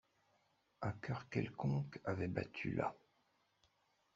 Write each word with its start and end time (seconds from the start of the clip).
Un 0.81 0.93
cœur 0.93 1.29
quelconque 1.29 2.01
avait 2.05 2.27
battu 2.27 2.71
là. 2.71 2.95